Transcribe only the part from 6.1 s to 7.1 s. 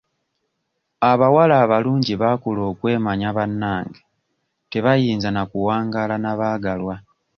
na baagalwa.